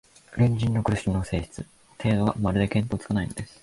[0.35, 1.63] 隣人の苦しみの性質、
[2.01, 3.59] 程度が、まるで見当つかないのです